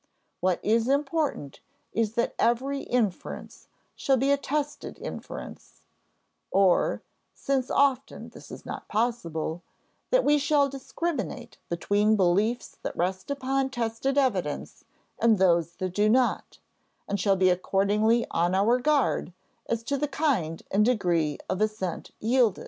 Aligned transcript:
What 0.39 0.59
is 0.65 0.87
important, 0.87 1.59
is 1.93 2.13
that 2.13 2.33
every 2.39 2.79
inference 2.81 3.67
shall 3.95 4.17
be 4.17 4.31
a 4.31 4.35
tested 4.35 4.97
inference; 4.97 5.83
or 6.49 7.03
(since 7.35 7.69
often 7.69 8.29
this 8.29 8.49
is 8.49 8.65
not 8.65 8.87
possible) 8.87 9.61
_that 10.11 10.23
we 10.23 10.39
shall 10.39 10.69
discriminate 10.69 11.59
between 11.69 12.15
beliefs 12.15 12.77
that 12.81 12.97
rest 12.97 13.29
upon 13.29 13.69
tested 13.69 14.17
evidence 14.17 14.85
and 15.19 15.37
those 15.37 15.75
that 15.75 15.93
do 15.93 16.09
not, 16.09 16.57
and 17.07 17.19
shall 17.19 17.35
be 17.35 17.51
accordingly 17.51 18.25
on 18.31 18.55
our 18.55 18.79
guard 18.79 19.33
as 19.69 19.83
to 19.83 19.97
the 19.99 20.07
kind 20.07 20.63
and 20.71 20.83
degree 20.83 21.37
of 21.47 21.61
assent 21.61 22.09
yielded_. 22.19 22.59